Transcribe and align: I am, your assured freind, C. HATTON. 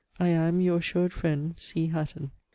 I 0.19 0.29
am, 0.29 0.61
your 0.61 0.77
assured 0.77 1.11
freind, 1.13 1.59
C. 1.59 1.89
HATTON. 1.89 2.31